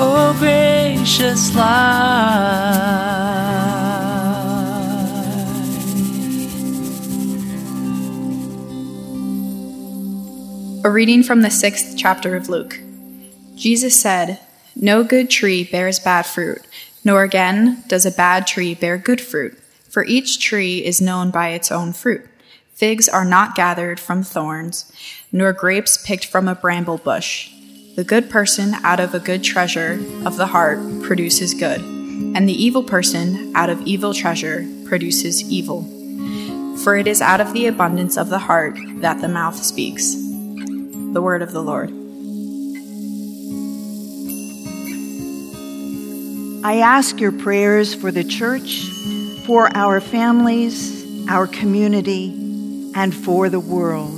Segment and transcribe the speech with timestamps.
[0.00, 1.64] Oh, gracious light.
[10.84, 12.80] A reading from the sixth chapter of Luke.
[13.56, 14.38] Jesus said,
[14.76, 16.62] No good tree bears bad fruit,
[17.04, 19.58] nor again does a bad tree bear good fruit,
[19.90, 22.24] for each tree is known by its own fruit.
[22.72, 24.92] Figs are not gathered from thorns,
[25.32, 27.50] nor grapes picked from a bramble bush.
[27.98, 29.94] The good person out of a good treasure
[30.24, 35.82] of the heart produces good, and the evil person out of evil treasure produces evil.
[36.84, 40.14] For it is out of the abundance of the heart that the mouth speaks.
[40.14, 41.90] The word of the Lord.
[46.64, 48.84] I ask your prayers for the church,
[49.44, 52.28] for our families, our community,
[52.94, 54.17] and for the world.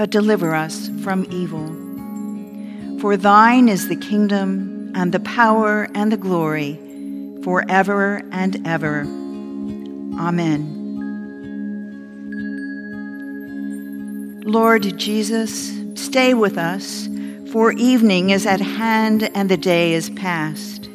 [0.00, 1.66] but deliver us from evil.
[3.02, 6.80] For thine is the kingdom, and the power, and the glory,
[7.44, 9.02] forever and ever.
[10.18, 10.64] Amen.
[14.46, 17.06] Lord Jesus, stay with us,
[17.52, 20.88] for evening is at hand and the day is past.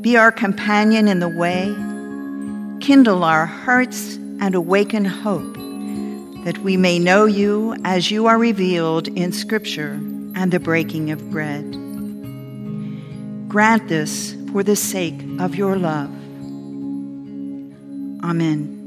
[0.00, 1.74] Be our companion in the way,
[2.78, 5.55] kindle our hearts, and awaken hope
[6.46, 9.94] that we may know you as you are revealed in Scripture
[10.36, 11.72] and the breaking of bread.
[13.48, 16.08] Grant this for the sake of your love.
[18.22, 18.85] Amen.